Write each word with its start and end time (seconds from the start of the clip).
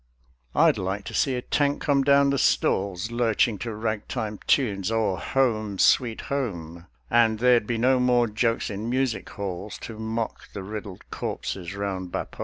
I'd 0.55 0.79
like 0.79 1.03
to 1.05 1.13
see 1.13 1.35
a 1.35 1.43
Tank 1.43 1.79
come 1.83 2.03
down 2.03 2.31
the 2.31 2.39
stalls, 2.39 3.11
Lurching 3.11 3.59
to 3.59 3.75
rag 3.75 4.07
time 4.07 4.39
tunes, 4.47 4.89
or 4.89 5.19
"Home, 5.19 5.77
sweet 5.77 6.21
Home," 6.21 6.87
And 7.11 7.37
there'd 7.37 7.67
be 7.67 7.77
no 7.77 7.99
more 7.99 8.25
jokes 8.25 8.71
in 8.71 8.89
Music 8.89 9.29
halls 9.29 9.77
To 9.81 9.99
mock 9.99 10.51
the 10.53 10.63
riddled 10.63 11.07
corpses 11.11 11.75
round 11.75 12.11
Bapaume. 12.11 12.39